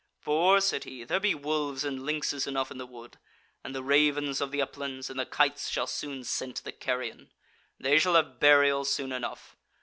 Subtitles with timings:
[0.19, 3.19] "For," said he, "there be wolves and lynxes enough in the wood,
[3.63, 7.31] and the ravens of the uplands, and the kites shall soon scent the carrion.
[7.79, 9.55] They shall have burial soon enough.